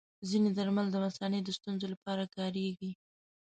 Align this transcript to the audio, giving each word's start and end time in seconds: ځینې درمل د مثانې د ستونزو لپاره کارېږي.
ځینې 0.29 0.49
درمل 0.57 0.87
د 0.91 0.95
مثانې 1.05 1.39
د 1.43 1.49
ستونزو 1.57 1.85
لپاره 1.93 2.23
کارېږي. 2.35 2.91